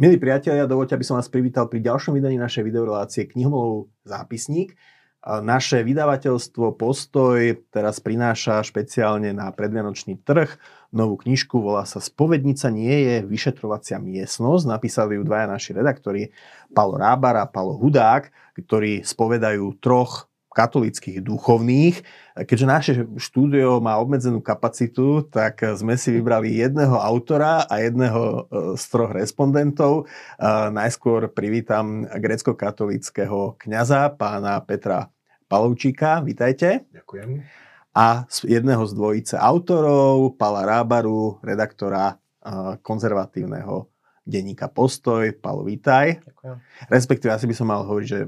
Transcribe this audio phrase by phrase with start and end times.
[0.00, 4.72] Milí priatelia, dovoľte, aby som vás privítal pri ďalšom vydaní našej videorelácie Knihomolov zápisník.
[5.20, 10.48] Naše vydavateľstvo Postoj teraz prináša špeciálne na predvianočný trh
[10.96, 14.64] novú knižku, volá sa Spovednica nie je vyšetrovacia miestnosť.
[14.64, 16.32] Napísali ju dvaja naši redaktori,
[16.72, 22.04] Palo Rábar a Palo Hudák, ktorí spovedajú troch katolických duchovných.
[22.44, 28.40] Keďže naše štúdio má obmedzenú kapacitu, tak sme si vybrali jedného autora a jedného e,
[28.76, 30.04] z troch respondentov.
[30.04, 35.08] E, najskôr privítam grecko-katolického kňaza, pána Petra
[35.48, 36.20] Palovčíka.
[36.20, 36.84] Vítajte.
[36.92, 37.42] Ďakujem.
[37.92, 42.16] A jedného z dvojice autorov, Pala Rábaru, redaktora e,
[42.80, 43.88] konzervatívneho
[44.22, 45.32] denníka Postoj.
[45.40, 46.22] Palo, vítaj.
[46.22, 46.56] Ďakujem.
[46.88, 48.20] Respektíve, asi by som mal hovoriť, že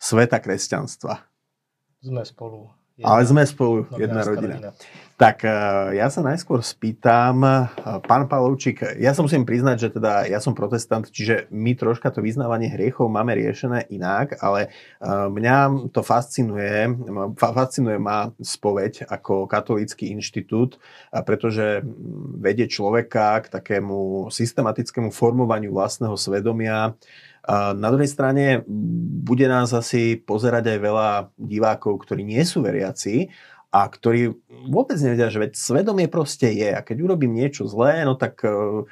[0.00, 1.33] sveta kresťanstva.
[2.04, 2.68] Sme spolu.
[2.94, 4.54] Jedna, Ale sme spolu, jedna rodina.
[4.54, 4.70] rodina.
[5.18, 5.50] Tak e,
[5.98, 7.50] ja sa najskôr spýtam, e,
[8.06, 12.22] pán Palovčík, ja sa musím priznať, že teda ja som protestant, čiže my troška to
[12.22, 14.70] vyznávanie hriechov máme riešené inak, ale
[15.02, 16.86] e, mňa to fascinuje,
[17.34, 20.78] fascinuje ma spoveď ako katolícky inštitút,
[21.10, 21.82] pretože
[22.38, 26.94] vedie človeka k takému systematickému formovaniu vlastného svedomia,
[27.50, 28.64] na druhej strane
[29.24, 33.28] bude nás asi pozerať aj veľa divákov, ktorí nie sú veriaci
[33.68, 34.32] a ktorí
[34.70, 38.86] vôbec nevedia, že veď svedomie proste je a keď urobím niečo zlé, no tak, e,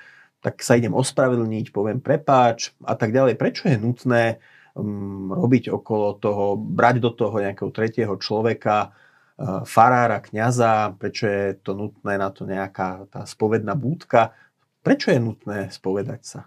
[0.44, 3.38] tak sa idem ospravedlniť, poviem prepáč a tak ďalej.
[3.38, 4.42] Prečo je nutné
[4.74, 11.76] robiť okolo toho, brať do toho nejakého tretieho človeka, uh, farára, kňaza, prečo je to
[11.76, 14.32] nutné na to nejaká tá spovedná búdka,
[14.80, 16.40] prečo je nutné spovedať sa?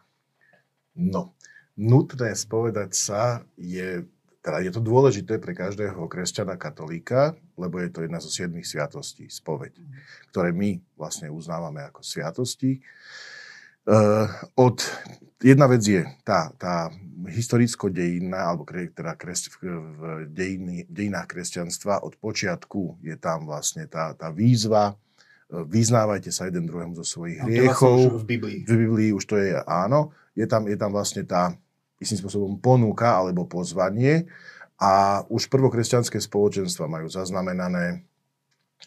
[0.97, 1.34] No,
[1.75, 4.03] nutné spovedať sa je,
[4.39, 9.27] teda je to dôležité pre každého kresťana katolíka, lebo je to jedna zo siedmých sviatostí,
[9.27, 9.75] spoveď,
[10.31, 12.79] ktoré my vlastne uznávame ako sviatosti.
[13.85, 14.25] Uh,
[14.57, 14.81] od,
[15.45, 16.89] jedna vec je tá, tá
[17.29, 24.29] historicko-dejinná, alebo teda kres, v, dejiny, dejinách kresťanstva od počiatku je tam vlastne tá, tá
[24.29, 27.97] výzva, e, vyznávajte sa jeden druhému zo svojich hriechov.
[27.97, 28.59] Vlastne v Biblii.
[28.67, 30.11] V Biblii už to je áno.
[30.35, 31.55] Je tam, je tam vlastne tá,
[31.99, 34.27] istým spôsobom ponúka alebo pozvanie
[34.75, 38.03] a už prvokresťanské spoločenstva majú zaznamenané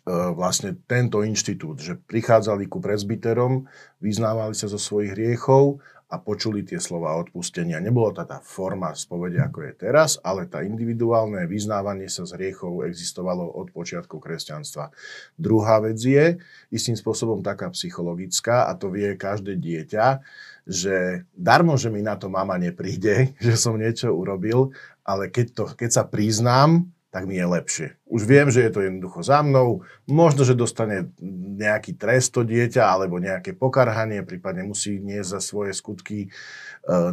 [0.06, 3.66] vlastne tento inštitút, že prichádzali ku prezbiterom,
[3.98, 7.84] vyznávali sa zo svojich hriechov a počuli tie slova odpustenia.
[7.84, 12.88] Nebolo to tá forma spovede, ako je teraz, ale tá individuálne vyznávanie sa z hriechov
[12.88, 14.88] existovalo od počiatku kresťanstva.
[15.36, 16.40] Druhá vec je
[16.72, 20.24] istým spôsobom taká psychologická a to vie každé dieťa,
[20.64, 24.72] že darmo, že mi na to mama nepríde, že som niečo urobil,
[25.04, 27.88] ale keď, to, keď sa priznám, tak mi je lepšie.
[28.04, 31.08] Už viem, že je to jednoducho za mnou, možno, že dostane
[31.56, 36.28] nejaký trest to dieťa, alebo nejaké pokarhanie, prípadne musí niesť za svoje skutky e,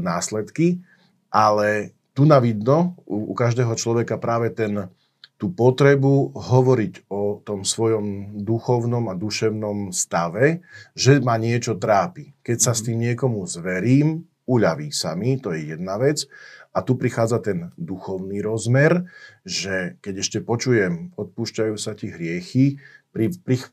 [0.04, 0.84] následky,
[1.32, 4.92] ale tu na vidno u, u každého človeka práve ten,
[5.36, 10.64] tú potrebu hovoriť o tom svojom duchovnom a duševnom stave,
[10.96, 12.36] že ma niečo trápi.
[12.44, 12.86] Keď sa s mhm.
[12.88, 14.08] tým niekomu zverím,
[14.46, 16.28] uľaví sa mi, to je jedna vec.
[16.76, 19.08] A tu prichádza ten duchovný rozmer,
[19.48, 22.84] že keď ešte počujem, odpúšťajú sa ti hriechy,
[23.16, 23.64] pri, pri,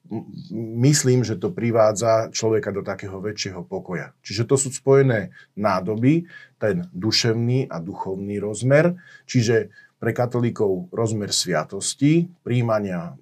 [0.86, 4.14] myslím, že to privádza človeka do takého väčšieho pokoja.
[4.22, 6.30] Čiže to sú spojené nádoby,
[6.62, 8.94] ten duševný a duchovný rozmer.
[9.26, 13.18] Čiže pre katolíkov rozmer sviatosti, príjmania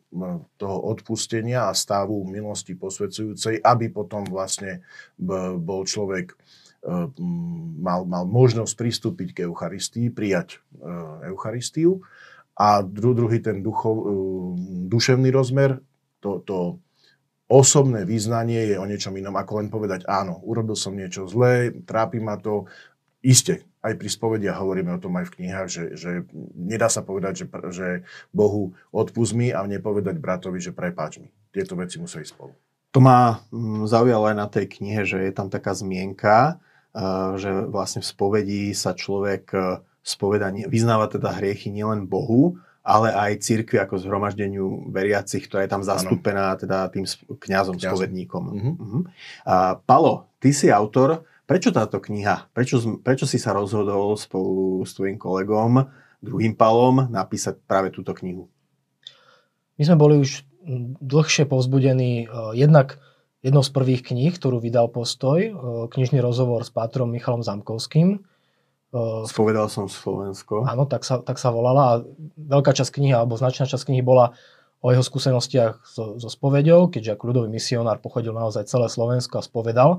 [0.60, 4.84] toho odpustenia a stavu milosti posvedzujúcej, aby potom vlastne
[5.56, 6.36] bol človek
[7.80, 10.88] mal, mal možnosť pristúpiť k Eucharistii, prijať e,
[11.32, 12.00] Eucharistiu.
[12.56, 14.04] A druhý ten duchov, e,
[14.88, 15.80] duševný rozmer,
[16.20, 16.80] to, to
[17.50, 22.22] osobné význanie je o niečom inom, ako len povedať, áno, urobil som niečo zlé, trápi
[22.22, 22.68] ma to,
[23.20, 26.10] iste, aj pri spovediach hovoríme o tom aj v knihách, že, že
[26.52, 27.88] nedá sa povedať, že, že
[28.30, 31.28] Bohu odpust mi a nepovedať bratovi, že prepáč mi.
[31.50, 32.52] Tieto veci musia ísť spolu.
[32.92, 36.60] To ma mm, zaujalo aj na tej knihe, že je tam taká zmienka,
[37.38, 39.58] že vlastne v spovedi sa človek e,
[40.02, 45.84] spoveda, vyznáva teda hriechy nielen Bohu, ale aj cirkvi ako zhromaždeniu veriacich, ktorá je tam
[45.86, 47.78] zastúpená teda tým kňazom, kňazom.
[47.78, 48.44] spovedníkom.
[48.50, 48.74] Uh-huh.
[48.74, 49.02] Uh-huh.
[49.46, 52.46] A, Palo, ty si autor Prečo táto kniha?
[52.54, 55.82] Prečo, prečo si sa rozhodol spolu s tvojim kolegom,
[56.22, 58.46] druhým Palom, napísať práve túto knihu?
[59.74, 60.46] My sme boli už
[61.02, 63.02] dlhšie povzbudení uh, jednak
[63.40, 65.52] jednou z prvých kníh, ktorú vydal Postoj, uh,
[65.88, 68.20] knižný rozhovor s pátrom Michalom Zamkovským.
[68.90, 70.66] Uh, Spovedal som Slovensko.
[70.66, 71.92] Áno, tak sa, tak sa volala a
[72.36, 74.36] veľká časť knihy, alebo značná časť knihy bola
[74.80, 79.44] o jeho skúsenostiach so, so spovedou, keďže ako ľudový misionár pochodil naozaj celé Slovensko a
[79.44, 79.90] spovedal.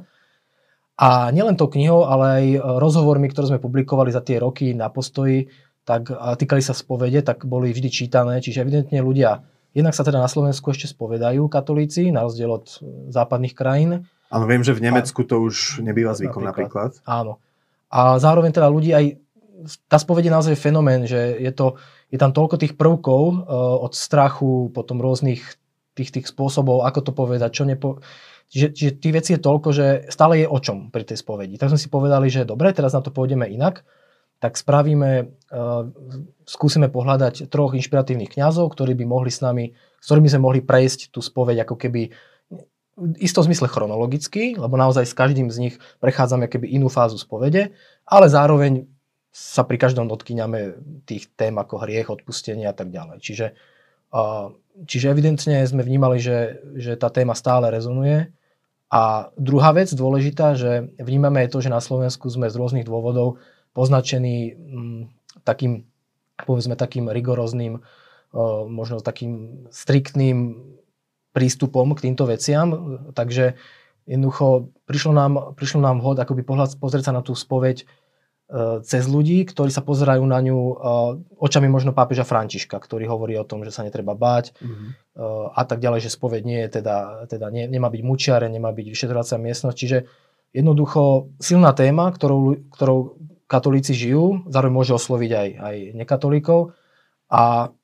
[0.98, 2.46] A nielen tou knihou, ale aj
[2.82, 5.50] rozhovormi, ktoré sme publikovali za tie roky na postoji,
[5.82, 8.38] tak týkali sa spovede, tak boli vždy čítané.
[8.38, 9.42] Čiže evidentne ľudia,
[9.72, 12.68] jednak sa teda na Slovensku ešte spovedajú katolíci, na rozdiel od
[13.12, 14.08] západných krajín.
[14.32, 16.96] Áno, viem, že v Nemecku to už nebýva zvykom napríklad.
[16.96, 17.08] napríklad.
[17.08, 17.44] Áno.
[17.92, 19.20] A zároveň teda ľudí aj,
[19.92, 21.76] tá spoveď je naozaj fenomén, že je, to,
[22.08, 23.36] je tam toľko tých prvkov uh,
[23.84, 25.44] od strachu, potom rôznych
[25.92, 28.00] tých, tých spôsobov, ako to povedať, čo nepo...
[28.52, 31.56] Čiže, čiže tých vecí je toľko, že stále je o čom pri tej spovedi.
[31.56, 33.88] Tak sme si povedali, že dobre, teraz na to pôjdeme inak,
[34.42, 35.86] tak spravíme, uh,
[36.50, 41.14] skúsime pohľadať troch inšpiratívnych kňazov, ktorí by mohli s nami, s ktorými sme mohli prejsť
[41.14, 42.10] tú spoveď ako keby
[43.02, 47.72] v istom zmysle chronologicky, lebo naozaj s každým z nich prechádzame keby inú fázu spovede,
[48.04, 48.90] ale zároveň
[49.32, 50.76] sa pri každom dotkýňame
[51.08, 53.24] tých tém ako hriech, odpustenie a tak ďalej.
[53.24, 53.48] Čiže,
[54.84, 58.28] čiže evidentne sme vnímali, že, že tá téma stále rezonuje
[58.92, 63.40] a druhá vec dôležitá, že vnímame aj to, že na Slovensku sme z rôznych dôvodov
[63.72, 65.10] poznačení m,
[65.44, 65.88] takým,
[66.44, 67.84] povedzme, takým rigoróznym,
[68.68, 70.56] možno takým striktným
[71.36, 73.00] prístupom k týmto veciam.
[73.12, 73.60] Takže
[74.08, 77.84] jednoducho prišlo nám, prišlo nám vhod akoby pohľad, pozrieť sa na tú spoveď
[78.52, 80.76] E, cez ľudí, ktorí sa pozerajú na ňu e,
[81.40, 84.90] očami možno pápeža Františka, ktorý hovorí o tom, že sa netreba báť mm-hmm.
[85.56, 88.88] a tak ďalej, že spoveď nie je teda, teda nie, nemá byť mučiare, nemá byť
[88.92, 89.78] vyšetrovacia miestnosť.
[89.80, 89.98] Čiže
[90.52, 93.16] jednoducho silná téma, ktorou, ktorou
[93.52, 96.72] katolíci žijú, zároveň môže osloviť aj, aj nekatolíkov
[97.28, 97.76] a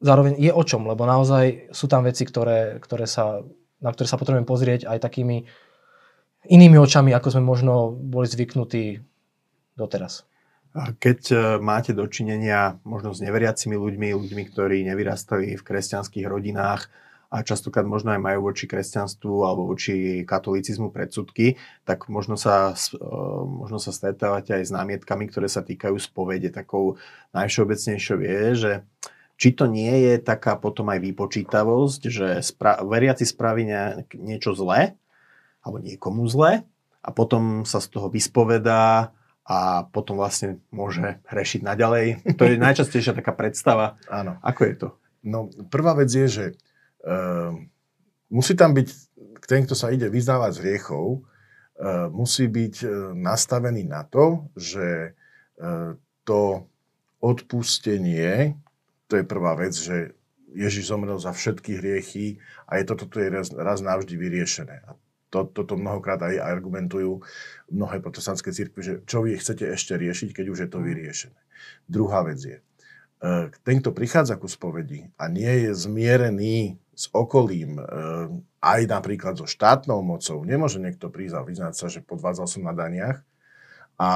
[0.00, 3.44] zároveň je o čom, lebo naozaj sú tam veci, ktoré, ktoré sa,
[3.84, 5.44] na ktoré sa potrebujeme pozrieť aj takými
[6.48, 9.04] inými očami, ako sme možno boli zvyknutí
[9.78, 10.26] doteraz.
[10.72, 16.88] Keď e, máte dočinenia možno s neveriacimi ľuďmi, ľuďmi, ktorí nevyrastali v kresťanských rodinách
[17.32, 21.56] a častokrát možno aj majú voči kresťanstvu alebo voči katolícizmu predsudky,
[21.88, 23.00] tak možno sa, e,
[23.48, 26.52] možno sa stretávate aj s námietkami, ktoré sa týkajú spovede.
[26.52, 27.00] Takou
[27.32, 28.72] najvšeobecnejšou je, že
[29.40, 35.00] či to nie je taká potom aj výpočítavosť, že spra- veriaci spraví ne- niečo zlé
[35.64, 36.68] alebo niekomu zlé
[37.00, 42.36] a potom sa z toho vyspovedá a potom vlastne môže hrešiť naďalej.
[42.36, 43.96] To je najčastejšia taká predstava.
[44.12, 44.36] Áno.
[44.44, 44.88] Ako je to?
[45.24, 46.44] No, prvá vec je, že
[48.30, 48.88] musí tam byť,
[49.46, 55.16] ten, kto sa ide vyznávať z hriechov, uh, musí byť uh, nastavený na to, že
[56.26, 56.66] to
[57.22, 58.58] odpustenie,
[59.06, 60.10] to je prvá vec, že
[60.50, 64.82] Ježiš zomrel za všetky hriechy a je toto je raz, raz navždy vyriešené.
[64.90, 64.98] A
[65.30, 67.22] to, toto mnohokrát aj argumentujú
[67.70, 71.40] mnohé protestantské církvy, že čo vy chcete ešte riešiť, keď už je to vyriešené.
[71.86, 72.58] Druhá vec je,
[73.62, 77.84] ten, kto prichádza ku spovedi a nie je zmierený s okolím, e,
[78.60, 82.76] aj napríklad so štátnou mocou, nemôže niekto prísť a vyznať sa, že podvádzal som na
[82.76, 83.24] daniach
[83.96, 84.10] a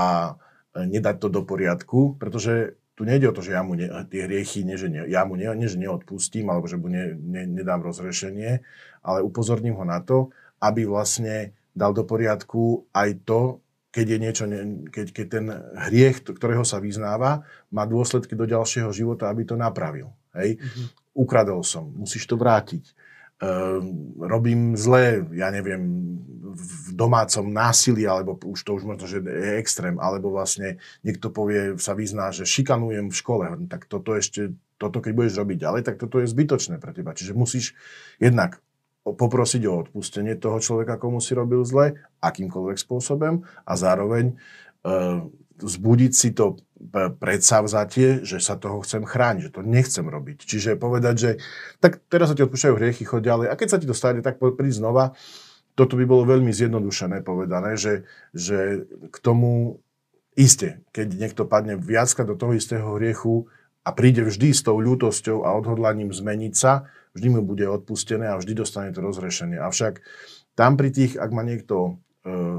[0.76, 4.24] e, nedať to do poriadku, pretože tu nejde o to, že ja mu ne, tie
[4.24, 7.44] hriechy, nie, že ne, ja mu nie, nie, že neodpustím, alebo že mu ne, ne,
[7.44, 8.64] nedám rozrešenie,
[9.04, 10.32] ale upozorním ho na to,
[10.64, 13.60] aby vlastne dal do poriadku aj to,
[13.92, 14.44] keď, je niečo,
[14.92, 15.46] keď, keď ten
[15.88, 20.12] hriech, ktorého sa vyznáva, má dôsledky do ďalšieho života, aby to napravil.
[20.36, 20.60] Hej?
[20.60, 21.05] Mm-hmm.
[21.16, 22.92] Ukradol som, musíš to vrátiť.
[23.36, 26.16] Um, robím zlé, ja neviem,
[26.56, 31.76] v domácom násilí, alebo už to už možno, že je extrém, alebo vlastne niekto povie,
[31.76, 36.00] sa vyzná, že šikanujem v škole, tak toto ešte, toto keď budeš robiť ďalej, tak
[36.00, 37.12] toto je zbytočné pre teba.
[37.12, 37.76] Čiže musíš
[38.16, 38.64] jednak
[39.04, 44.34] poprosiť o odpustenie toho človeka, komu si robil zle, akýmkoľvek spôsobom a zároveň e,
[45.60, 46.60] vzbudiť si to
[47.20, 50.44] predsavzatie, že sa toho chcem chrániť, že to nechcem robiť.
[50.44, 51.30] Čiže povedať, že
[51.80, 54.38] tak teraz sa ti odpúšťajú hriechy, choď ďalej a keď sa ti to stane, tak
[54.38, 55.16] príď znova.
[55.76, 59.84] Toto by bolo veľmi zjednodušené povedané, že, že k tomu
[60.36, 63.48] iste, keď niekto padne viacka do toho istého hriechu
[63.84, 68.40] a príde vždy s tou ľútosťou a odhodlaním zmeniť sa, vždy mu bude odpustené a
[68.40, 69.60] vždy dostane to rozrešenie.
[69.60, 70.00] Avšak
[70.56, 72.00] tam pri tých, ak má niekto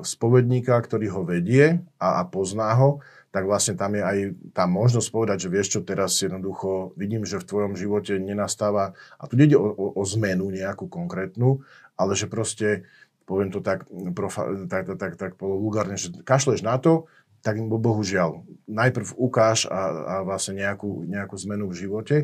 [0.04, 3.04] spovedníka, ktorý ho vedie a, a pozná ho,
[3.36, 4.18] tak vlastne tam je aj
[4.56, 9.24] tá možnosť povedať, že vieš čo, teraz jednoducho vidím, že v tvojom živote nenastáva, a
[9.28, 11.62] tu ide o, o, o zmenu nejakú konkrétnu,
[12.00, 12.88] ale že proste,
[13.28, 17.12] poviem to tak, profa, tak, tak, tak, tak vulgárne, že kašleš na to,
[17.46, 22.18] tak bohužiaľ, najprv ukáž a, a vlastne nejakú, nejakú zmenu v živote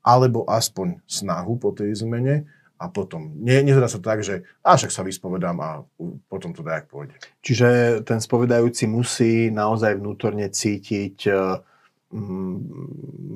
[0.00, 2.48] alebo aspoň snahu po tej zmene
[2.80, 3.36] a potom.
[3.36, 5.84] Nie, nezrá sa tak, že a však sa vyspovedám a
[6.32, 7.12] potom to dajak pôjde.
[7.44, 12.56] Čiže ten spovedajúci musí naozaj vnútorne cítiť mm,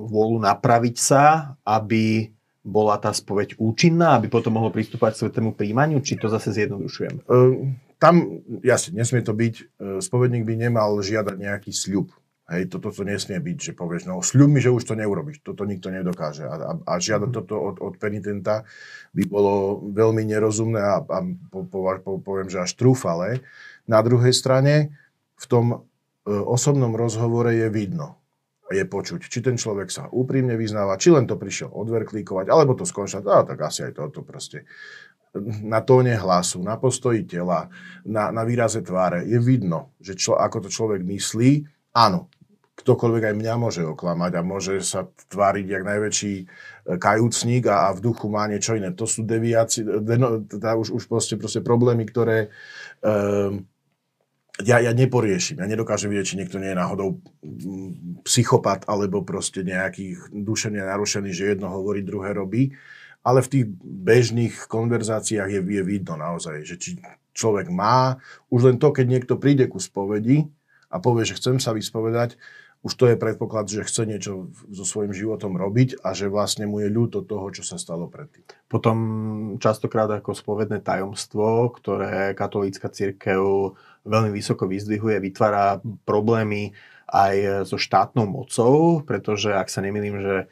[0.08, 2.32] vôľu napraviť sa, aby
[2.64, 7.28] bola tá spoveď účinná, aby potom mohol pristúpať k svetému príjmaniu, či to zase zjednodušujem?
[7.28, 9.64] Uh, tam, jasne, nesmie to byť, e,
[10.04, 12.12] spovedník by nemal žiadať nejaký sľub.
[12.44, 15.40] Hej, toto to nesmie byť, že povieš, no sľub mi, že už to neurobiš.
[15.40, 16.44] Toto nikto nedokáže.
[16.44, 17.36] A, a, a žiadať mm.
[17.40, 18.68] toto od, od penitenta
[19.16, 23.40] by bolo veľmi nerozumné a, a po, po, po, poviem, že až trúfale.
[23.88, 24.92] Na druhej strane,
[25.40, 25.78] v tom e,
[26.28, 28.20] osobnom rozhovore je vidno,
[28.68, 32.84] je počuť, či ten človek sa úprimne vyznáva, či len to prišiel odverklíkovať, alebo to
[32.84, 34.68] skončať, a tak asi aj toto proste
[35.64, 37.66] na tóne hlasu, na postoji tela,
[38.06, 39.26] na, na výraze tváre.
[39.26, 41.73] Je vidno, že čo, ako to človek myslí.
[41.94, 42.26] Áno,
[42.74, 46.44] ktokoľvek aj mňa môže oklamať a môže sa tváriť jak najväčší e,
[46.98, 48.90] kajúcník a, a v duchu má niečo iné.
[48.98, 52.50] To sú deviácie, deno, teda už, už proste, proste problémy, ktoré
[53.00, 53.62] um,
[54.62, 55.62] ja, ja neporiešim.
[55.62, 57.22] Ja nedokážem vidieť, či niekto nie je náhodou
[58.26, 62.74] psychopat alebo proste nejaký duševne narušený, že jedno hovorí, druhé robí.
[63.24, 67.00] Ale v tých bežných konverzáciách je, je vidno naozaj, že či
[67.34, 68.20] človek má,
[68.52, 70.46] už len to, keď niekto príde ku spovedi
[70.88, 72.36] a povie, že chcem sa vyspovedať,
[72.84, 76.84] už to je predpoklad, že chce niečo so svojím životom robiť a že vlastne mu
[76.84, 78.44] je ľúto toho, čo sa stalo predtým.
[78.68, 78.96] Potom
[79.56, 83.72] častokrát ako spovedné tajomstvo, ktoré katolícka církev
[84.04, 86.76] veľmi vysoko vyzdvihuje, vytvára problémy
[87.08, 90.46] aj so štátnou mocou, pretože ak sa nemýlim, že e,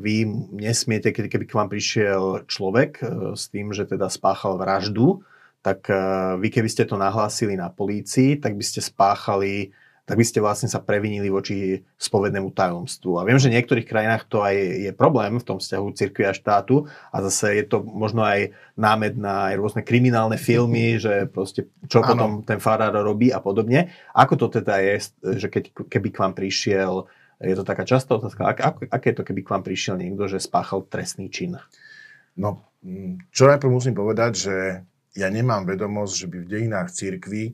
[0.00, 0.24] vy
[0.56, 3.04] nesmiete, keby k vám prišiel človek e,
[3.36, 5.20] s tým, že teda spáchal vraždu,
[5.62, 5.94] tak e,
[6.42, 9.70] vy keby ste to nahlásili na polícii, tak by ste spáchali
[10.02, 13.22] tak by ste vlastne sa previnili voči spovednému tajomstvu.
[13.22, 16.34] A viem, že v niektorých krajinách to aj je problém v tom vzťahu cirkvi a
[16.34, 21.70] štátu a zase je to možno aj námed na aj rôzne kriminálne filmy, že proste
[21.86, 22.08] čo ano.
[22.10, 23.94] potom ten farár robí a podobne.
[24.10, 25.06] Ako to teda je,
[25.38, 27.06] že keď, keby k vám prišiel,
[27.38, 30.26] je to taká častá otázka, ak, ak, aké je to, keby k vám prišiel niekto,
[30.26, 31.58] že spáchal trestný čin?
[32.34, 32.66] No,
[33.30, 34.56] čo najprv musím povedať, že
[35.12, 37.52] ja nemám vedomosť, že by v dejinách cirkvi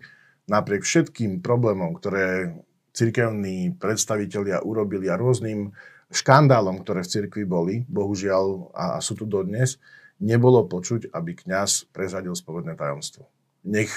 [0.48, 2.56] napriek všetkým problémom, ktoré
[2.94, 5.70] cirkevní predstavitelia urobili a rôznym
[6.08, 9.76] škandálom, ktoré v cirkvi boli, bohužiaľ, a sú tu dodnes,
[10.18, 13.28] nebolo počuť, aby kňaz prezadil spovedné tajomstvo.
[13.68, 13.92] Nech,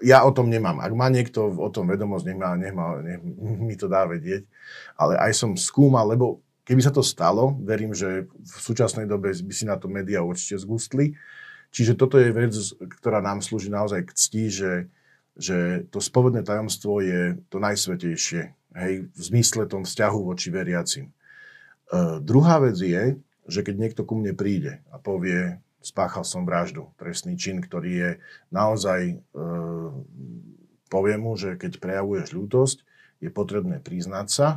[0.00, 0.78] ja o tom nemám.
[0.78, 4.46] Ak má niekto o tom vedomosť, nech, má, nech, má, nech mi to dá vedieť.
[4.94, 9.52] Ale aj som skúmal, lebo keby sa to stalo, verím, že v súčasnej dobe by
[9.52, 11.12] si na to médiá určite zgustli.
[11.74, 14.72] Čiže toto je vec, ktorá nám slúži naozaj k cti, že
[15.34, 21.10] že to spovedné tajomstvo je to najsvetejšie, hej, v zmysle tom vzťahu voči veriacim.
[21.10, 21.12] E,
[22.22, 23.18] druhá vec je,
[23.50, 28.10] že keď niekto ku mne príde a povie, spáchal som vraždu, trestný čin, ktorý je
[28.54, 29.16] naozaj, e,
[30.86, 32.78] poviem mu, že keď prejavuješ ľútosť,
[33.18, 34.48] je potrebné priznať sa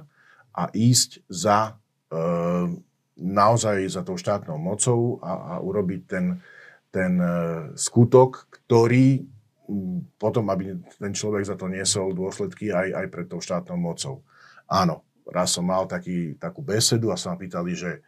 [0.53, 1.73] a ísť za
[2.13, 2.21] e,
[3.17, 6.37] naozaj za tou štátnou mocou a, a urobiť ten,
[6.97, 7.29] ten e,
[7.77, 9.29] skutok, ktorý
[10.17, 14.23] potom, aby ten človek za to niesol dôsledky aj, aj pred tou štátnou mocou.
[14.65, 18.01] Áno, raz som mal taký, takú besedu a sa ma pýtali, že e,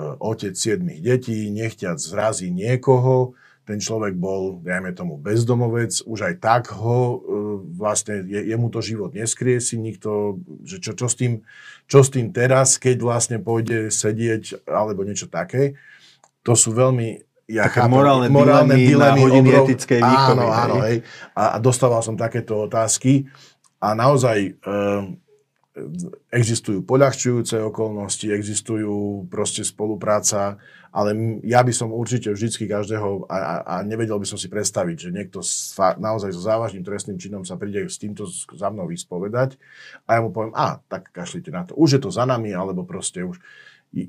[0.00, 6.74] otec siedmých detí, nechťať zrazí niekoho, ten človek bol, dajme tomu, bezdomovec, už aj tak
[6.74, 7.16] ho, e,
[7.78, 11.46] vlastne je, jemu to život neskrie si nikto, že čo, čo, s tým,
[11.86, 15.78] čo s tým teraz, keď vlastne pôjde sedieť alebo niečo také.
[16.42, 19.66] To sú veľmi ja Také chápem, morálne, morálne dilemy, dilemy hodiny obrov...
[19.66, 20.32] etickej výchovy.
[20.38, 20.96] Áno, áno, hej.
[21.34, 23.26] A, a dostával som takéto otázky
[23.82, 24.50] a naozaj e,
[26.28, 30.60] existujú poľahčujúce okolnosti, existujú proste spolupráca,
[30.92, 35.08] ale ja by som určite vždycky každého a, a, a nevedel by som si predstaviť,
[35.08, 35.40] že niekto
[35.72, 39.56] fa, naozaj so závažným trestným činom sa príde s týmto za mnou vyspovedať
[40.04, 42.84] a ja mu poviem, a tak kašlite na to, už je to za nami, alebo
[42.84, 43.40] proste už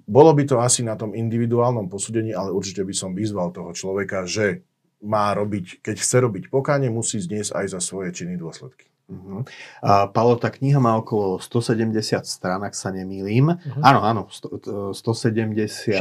[0.07, 4.23] bolo by to asi na tom individuálnom posúdení, ale určite by som vyzval toho človeka,
[4.23, 4.63] že
[5.03, 8.87] má robiť, keď chce robiť pokáne, musí zniesť aj za svoje činy dôsledky.
[9.11, 9.43] Uh-huh.
[9.83, 13.51] A Paolo, tá kniha má okolo 170 strán, ak sa nemýlim.
[13.51, 13.83] Uh-huh.
[13.83, 15.91] Áno, áno, 100, 176.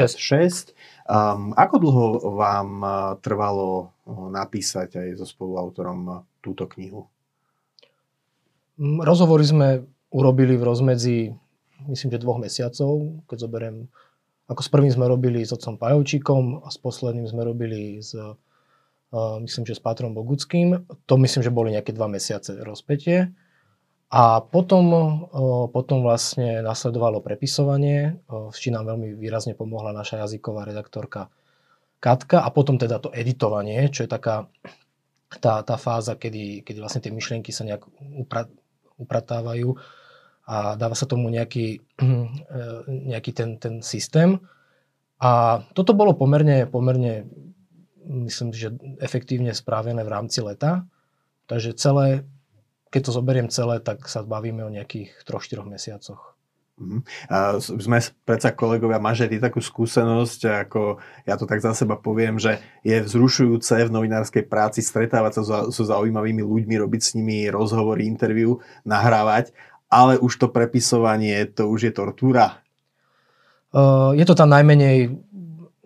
[1.02, 2.06] Um, ako dlho
[2.38, 2.70] vám
[3.18, 7.10] trvalo napísať aj so spoluautorom túto knihu?
[8.78, 9.68] Rozhovory sme
[10.14, 11.18] urobili v rozmedzi
[11.88, 13.76] myslím, že dvoch mesiacov, keď zoberiem,
[14.46, 18.36] ako s prvým sme robili s otcom Pajovčíkom a s posledným sme robili s, uh,
[19.42, 20.86] myslím, že s Pátrom Boguckým.
[21.06, 23.32] To myslím, že boli nejaké dva mesiace rozpetie.
[24.12, 30.20] A potom, uh, potom vlastne nasledovalo prepisovanie, uh, s čím nám veľmi výrazne pomohla naša
[30.26, 31.32] jazyková redaktorka
[32.02, 34.50] Katka a potom teda to editovanie, čo je taká
[35.40, 37.86] tá, tá fáza, kedy, kedy vlastne tie myšlienky sa nejak
[38.20, 38.50] upra,
[39.00, 39.78] upratávajú
[40.46, 44.42] a dáva sa tomu nejaký, eh, nejaký ten, ten systém.
[45.22, 47.30] A toto bolo pomerne, pomerne
[48.02, 50.82] myslím, že efektívne správené v rámci leta.
[51.46, 52.26] Takže celé,
[52.90, 56.32] keď to zoberiem celé, tak sa bavíme o nejakých 3-4 mesiacoch.
[56.82, 57.04] Uh-huh.
[57.28, 62.58] A sme predsa kolegovia, ty takú skúsenosť, ako ja to tak za seba poviem, že
[62.82, 68.08] je vzrušujúce v novinárskej práci stretávať sa so, so zaujímavými ľuďmi, robiť s nimi rozhovory,
[68.08, 68.58] interviu,
[68.88, 69.52] nahrávať,
[69.92, 72.64] ale už to prepisovanie, to už je tortúra.
[73.76, 75.12] Uh, je to tá najmenej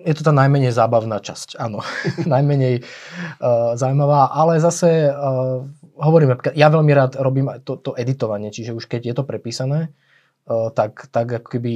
[0.07, 1.83] je to tá najmenej zábavná časť, áno.
[2.35, 5.67] najmenej uh, zaujímavá, ale zase uh,
[5.99, 9.91] hovorím, ja veľmi rád robím to, to editovanie, čiže už keď je to prepísané,
[10.47, 11.75] uh, tak, tak ako keby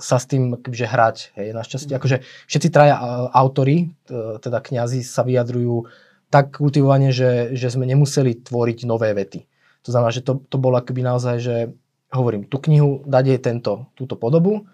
[0.00, 1.16] sa s tým kebyže hrať.
[1.36, 2.16] Hej, našťastie, akože
[2.48, 3.04] všetci traja uh,
[3.36, 3.92] autory,
[4.40, 5.84] teda kňazi sa vyjadrujú
[6.32, 9.44] tak kultivovane, že, že sme nemuseli tvoriť nové vety.
[9.86, 11.56] To znamená, že to, to bolo akoby naozaj, že
[12.10, 14.66] hovorím, tú knihu dať jej tento, túto podobu,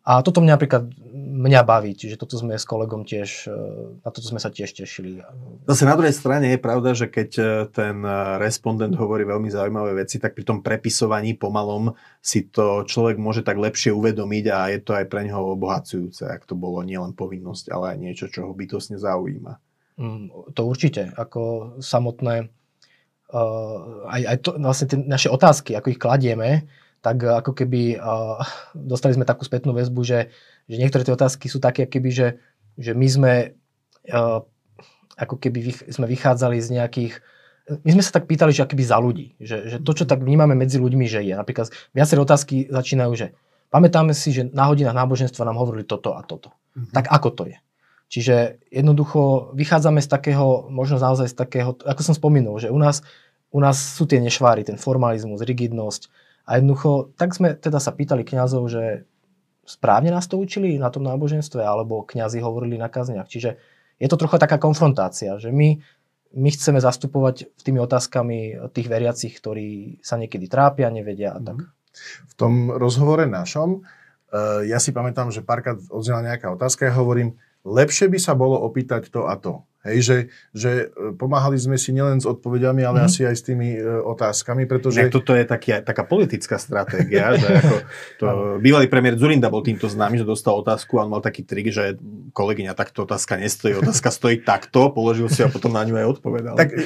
[0.00, 3.52] a toto mňa napríklad mňa baví, čiže toto sme s kolegom tiež, e,
[4.00, 5.20] na toto sme sa tiež tešili.
[5.68, 10.00] Zase na druhej strane je pravda, že keď e, ten e, respondent hovorí veľmi zaujímavé
[10.00, 11.92] veci, tak pri tom prepisovaní pomalom
[12.24, 16.48] si to človek môže tak lepšie uvedomiť a je to aj pre neho obohacujúce, ak
[16.48, 19.60] to bolo nielen povinnosť, ale aj niečo, čo ho bytosne zaujíma.
[20.00, 22.48] Mm, to určite, ako samotné,
[24.10, 26.66] aj, aj to, vlastne tie naše otázky, ako ich kladieme,
[27.00, 28.40] tak eh, ako keby uh,
[28.76, 30.28] dostali sme takú spätnú väzbu, že,
[30.68, 32.28] že niektoré tie otázky sú také, keby, že,
[32.76, 33.32] že my sme
[34.12, 34.40] uh,
[35.16, 37.14] ako keby vych, sme vychádzali z nejakých
[37.70, 39.38] my sme sa tak pýtali, že akoby za ľudí.
[39.38, 41.38] Že, že to, čo tak vnímame medzi ľuďmi, že je.
[41.38, 43.26] Napríklad viaceré otázky začínajú, že
[43.70, 46.50] pamätáme si, že na hodinách náboženstva nám hovorili toto a toto.
[46.74, 46.90] Mm-hmm.
[46.90, 47.56] Tak ako to je?
[48.10, 53.06] Čiže jednoducho vychádzame z takého, možno naozaj z takého, ako som spomínal, že u nás,
[53.54, 56.10] u nás sú tie nešváry, ten formalizmus, rigidnosť,
[56.50, 59.06] a jednoducho, tak sme teda sa pýtali kňazov, že
[59.62, 63.30] správne nás to učili na tom náboženstve, alebo kňazi hovorili na kazniach.
[63.30, 63.54] Čiže
[64.02, 65.78] je to trocha taká konfrontácia, že my,
[66.34, 71.62] my chceme zastupovať tými otázkami tých veriacich, ktorí sa niekedy trápia, nevedia a tak.
[71.62, 71.66] Mhm.
[72.26, 77.38] V tom rozhovore našom, uh, ja si pamätám, že párkrát odznela nejaká otázka, ja hovorím,
[77.64, 79.64] lepšie by sa bolo opýtať to a to.
[79.80, 80.16] Hej, že,
[80.52, 83.06] že e, pomáhali sme si nielen s odpovediami, ale mm.
[83.08, 85.00] asi aj s tými e, otázkami, pretože...
[85.00, 87.74] Ne, toto je taký, taká politická stratégia, že ako
[88.20, 88.26] to,
[88.64, 91.96] bývalý premiér Zurinda bol týmto známy, že dostal otázku a on mal taký trik, že
[92.36, 96.60] kolegyňa, takto otázka nestojí, otázka stojí takto, položil si a potom na ňu aj odpovedal.
[96.60, 96.76] Tak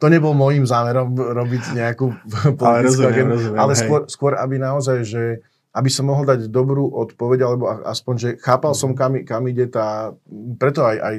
[0.00, 2.16] to nebol môjim zámerom robiť nejakú
[2.56, 6.52] politickú ale rozumiem, agendu, rozumiem, ale skôr, skôr, aby naozaj, že aby som mohol dať
[6.52, 10.12] dobrú odpoveď, alebo aspoň, že chápal som, kam, kam ide tá...
[10.60, 11.16] Preto aj, aj,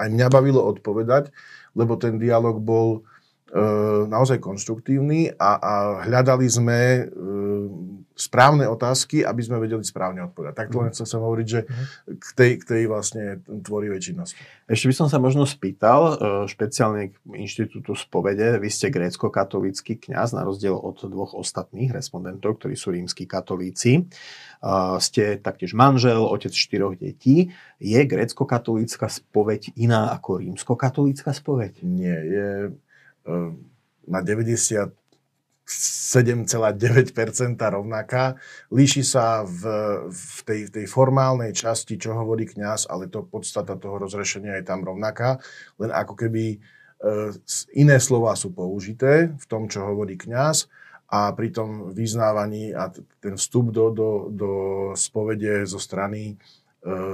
[0.00, 1.28] aj mňa bavilo odpovedať,
[1.76, 3.04] lebo ten dialog bol
[3.52, 3.60] e,
[4.08, 5.72] naozaj konštruktívny a, a
[6.08, 7.02] hľadali sme e,
[8.16, 10.56] správne otázky, aby sme vedeli správne odpovedať.
[10.56, 10.94] Tak to len mhm.
[10.96, 11.84] chcem hovoriť, že mhm.
[12.16, 14.40] k tej, k tej vlastne tvorivej činnosti.
[14.66, 20.32] Ešte by som sa možno spýtal, e, špeciálne k Inštitútu spovede, vy ste grécko-katolícky kňaz,
[20.32, 24.00] na rozdiel od dvoch ostatných respondentov, ktorí sú rímsky katolíci.
[24.00, 24.02] E,
[24.98, 27.52] ste taktiež manžel, otec štyroch detí.
[27.76, 31.84] Je grécko-katolícka spoveď iná ako rímsko-katolícka spoveď?
[31.84, 32.48] Nie, je
[33.28, 33.36] e,
[34.08, 35.05] na 90
[35.66, 37.10] 7,9%
[37.58, 38.38] rovnaká.
[38.70, 39.62] Líši sa v,
[40.06, 44.86] v, tej, tej formálnej časti, čo hovorí kňaz, ale to podstata toho rozrešenia je tam
[44.86, 45.42] rovnaká.
[45.82, 46.58] Len ako keby e,
[47.74, 50.70] iné slova sú použité v tom, čo hovorí kňaz
[51.10, 54.50] a pri tom vyznávaní a ten vstup do, do, do
[54.94, 56.38] spovede zo strany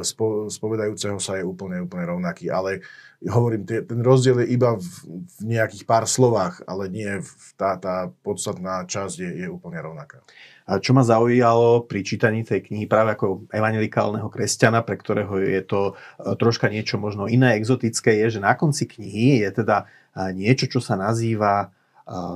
[0.05, 2.53] spo, spovedajúceho sa je úplne, úplne rovnaký.
[2.53, 2.85] Ale
[3.25, 7.79] hovorím, tie, ten rozdiel je iba v, v nejakých pár slovách, ale nie v, tá,
[7.81, 10.21] tá podstatná časť je, je úplne rovnaká.
[10.63, 15.63] A čo ma zaujalo pri čítaní tej knihy práve ako evangelikálneho kresťana, pre ktorého je
[15.67, 15.93] to e,
[16.39, 20.79] troška niečo možno iné, exotické, je, že na konci knihy je teda e, niečo, čo
[20.79, 21.75] sa nazýva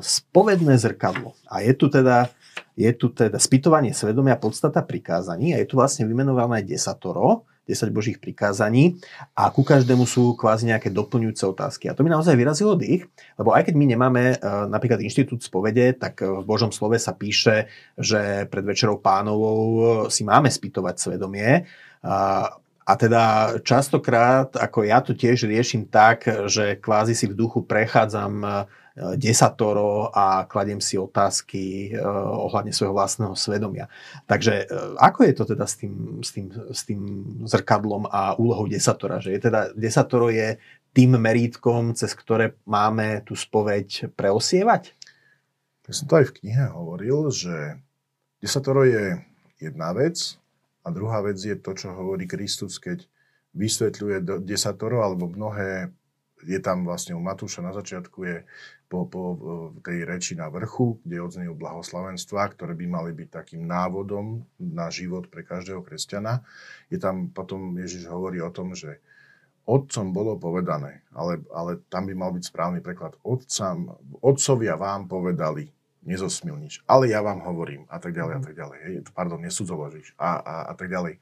[0.03, 1.35] spovedné zrkadlo.
[1.51, 2.31] A je tu teda
[2.77, 8.19] je tu teda spýtovanie svedomia, podstata prikázaní a je tu vlastne vymenované desatoro, 10 božích
[8.23, 9.03] prikázaní
[9.35, 11.91] a ku každému sú kvázi nejaké doplňujúce otázky.
[11.91, 14.37] A to mi naozaj vyrazilo dých, lebo aj keď my nemáme e,
[14.71, 17.67] napríklad inštitút spovede, tak e, v Božom slove sa píše,
[17.99, 19.83] že pred večerou pánovou e,
[20.15, 21.67] si máme spýtovať svedomie.
[22.87, 28.47] A teda častokrát, ako ja to tiež riešim tak, že kvázi si v duchu prechádzam
[28.97, 32.01] desatoro a kladiem si otázky eh,
[32.49, 33.93] ohľadne svojho vlastného svedomia.
[34.25, 37.01] Takže eh, ako je to teda s tým, s tým, s tým
[37.45, 39.21] zrkadlom a úlohou desatora?
[39.21, 40.57] Že je teda, desatoro je
[40.97, 44.97] tým merítkom, cez ktoré máme tú spoveď preosievať?
[45.87, 47.77] Ja som to aj v knihe hovoril, že
[48.41, 49.21] desatoro je
[49.61, 50.41] jedna vec
[50.83, 53.05] a druhá vec je to, čo hovorí Kristus, keď
[53.53, 55.93] vysvetľuje desatoro alebo mnohé
[56.45, 58.37] je tam vlastne u Matúša na začiatku je
[58.87, 59.23] po, po
[59.83, 65.27] tej reči na vrchu, kde odznejú blahoslavenstva, ktoré by mali byť takým návodom na život
[65.27, 66.47] pre každého kresťana.
[66.91, 69.03] Je tam potom Ježiš hovorí o tom, že
[69.67, 73.19] otcom bolo povedané, ale, ale tam by mal byť správny preklad.
[73.27, 75.67] Otcam, otcovia vám povedali,
[76.07, 78.79] nezosmil nič, ale ja vám hovorím a tak ďalej a tak ďalej.
[78.87, 81.19] Hej, pardon, nesudzoložíš a, a, a tak ďalej.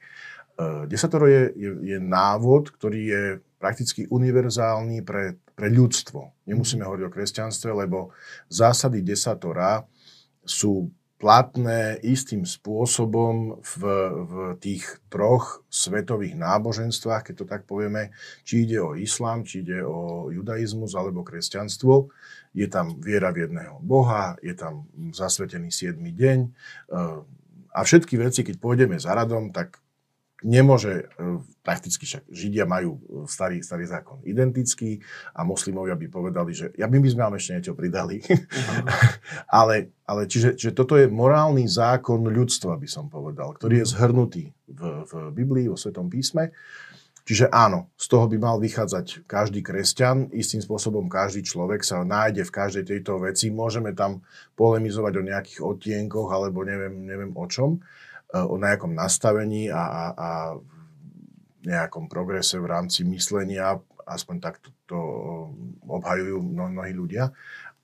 [0.55, 3.23] Uh, desatoro je, je, je návod, ktorý je
[3.57, 6.45] prakticky univerzálny pre, pre ľudstvo.
[6.45, 8.11] Nemusíme hovoriť o kresťanstve, lebo
[8.51, 9.87] zásady desatora
[10.45, 13.81] sú platné istým spôsobom v,
[14.27, 18.11] v tých troch svetových náboženstvách, keď to tak povieme,
[18.43, 22.11] či ide o islám, či ide o judaizmus alebo kresťanstvo.
[22.51, 25.97] Je tam viera v jedného Boha, je tam zasvetený 7.
[26.03, 27.19] deň eh,
[27.75, 29.79] a všetky veci, keď pôjdeme za radom, tak
[30.45, 35.01] nemôže, e, prakticky však Židia majú e, starý, starý zákon identický
[35.33, 38.21] a moslimovia by povedali, že ja by, by sme vám ešte niečo pridali.
[38.21, 38.85] Uh-huh.
[39.59, 43.91] ale, ale čiže, čiže toto je morálny zákon ľudstva, by som povedal, ktorý je mhm.
[43.97, 46.53] zhrnutý v, v Biblii, vo Svetom písme.
[47.25, 52.45] Čiže áno, z toho by mal vychádzať každý kresťan, istým spôsobom každý človek sa nájde
[52.45, 53.49] v každej tejto veci.
[53.49, 54.21] Môžeme tam
[54.53, 57.81] polemizovať o nejakých odtienkoch alebo neviem, neviem o čom,
[58.33, 60.29] o nejakom nastavení a, a, a
[61.65, 64.99] nejakom progrese v rámci myslenia, aspoň takto to
[65.85, 67.33] obhajujú mnohí ľudia,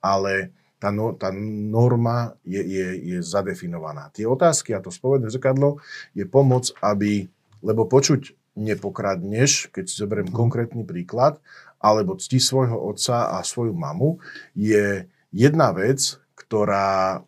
[0.02, 1.30] ale tá, no, tá
[1.70, 4.10] norma je, je, je zadefinovaná.
[4.14, 5.78] Tie otázky a to spovedné zrkadlo
[6.18, 7.30] je pomoc, aby,
[7.62, 10.36] lebo počuť nepokradneš, keď si zoberiem mm.
[10.36, 11.38] konkrétny príklad,
[11.82, 14.22] alebo cti svojho otca a svoju mamu,
[14.54, 17.22] je jedna vec, ktorá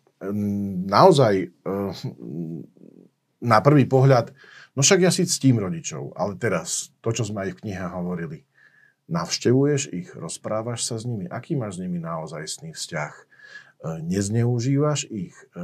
[0.88, 1.52] naozaj
[3.44, 4.32] na prvý pohľad,
[4.72, 8.48] no však ja si ctím rodičov, ale teraz, to, čo sme aj v knihách hovorili,
[9.06, 13.24] navštevuješ ich, rozprávaš sa s nimi, aký máš s nimi naozajstný vzťah, e,
[14.00, 15.60] nezneužívaš ich, e,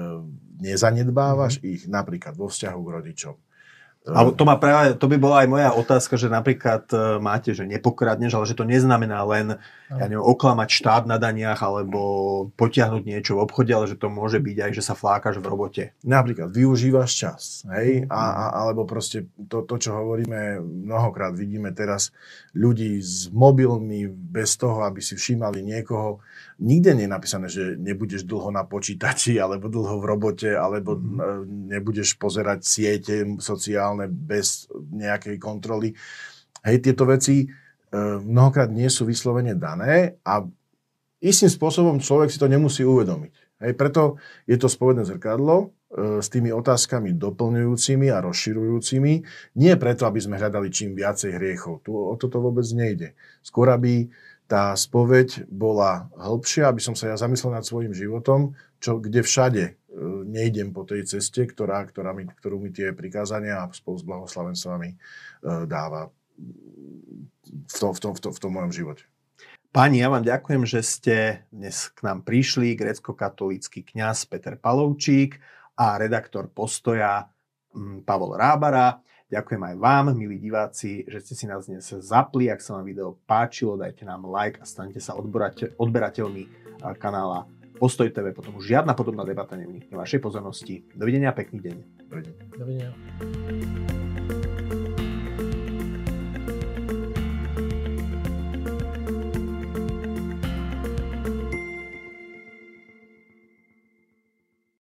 [0.60, 1.72] nezanedbávaš mm-hmm.
[1.72, 3.36] ich napríklad vo vzťahu k rodičom.
[4.08, 7.68] A to, má práve, to by bola aj moja otázka, že napríklad e, máte, že
[7.68, 9.60] nepokradneš, ale že to neznamená len
[9.92, 12.00] ja neviem, oklamať štát na daniach alebo
[12.56, 15.84] potiahnuť niečo v obchode, ale že to môže byť aj, že sa flákaš v robote.
[16.00, 17.42] Napríklad využívaš čas,
[17.76, 18.06] hej?
[18.08, 22.14] A, a, alebo proste to, to, čo hovoríme, mnohokrát vidíme teraz
[22.54, 26.24] ľudí s mobilmi bez toho, aby si všímali niekoho,
[26.62, 31.68] nikde nie je napísané, že nebudeš dlho na počítači, alebo dlho v robote, alebo mm.
[31.74, 35.96] nebudeš pozerať siete sociálne bez nejakej kontroly.
[36.62, 37.46] Hej, tieto veci e,
[38.20, 40.44] mnohokrát nie sú vyslovene dané a
[41.20, 43.50] istým spôsobom človek si to nemusí uvedomiť.
[43.60, 44.16] Hej, preto
[44.48, 45.56] je to spovedné zrkadlo
[45.92, 49.12] e, s tými otázkami doplňujúcimi a rozširujúcimi.
[49.60, 51.84] Nie preto, aby sme hľadali čím viacej hriechov.
[51.84, 53.12] Tu o toto vôbec nejde.
[53.44, 54.08] Skôr, aby
[54.50, 59.79] tá spoveď bola hĺbšia, aby som sa ja zamyslel nad svojim životom, čo, kde všade
[60.26, 64.88] nejdem po tej ceste, ktorá, ktorá mi, ktorú mi tie prikázania a spolu s blahoslavenstvami
[64.94, 64.96] e,
[65.66, 69.04] dáva v, to, v, tom, v, tom, v tom mojom živote.
[69.70, 71.16] Páni, ja vám ďakujem, že ste
[71.54, 75.38] dnes k nám prišli, grecko-katolícky kňaz Peter Palovčík
[75.78, 77.30] a redaktor Postoja
[78.02, 78.98] Pavol Rábara.
[79.30, 82.50] Ďakujem aj vám, milí diváci, že ste si nás dnes zapli.
[82.50, 85.14] Ak sa vám video páčilo, dajte nám like a stanete sa
[85.78, 86.50] odberateľmi
[86.98, 87.46] kanála
[87.80, 88.36] Postoj TV.
[88.36, 90.84] Potom už žiadna podobná debata nevnikne vašej pozornosti.
[90.92, 91.76] Dovidenia, pekný deň.
[92.12, 92.44] Dovidenia.
[92.52, 93.99] Dovidenia.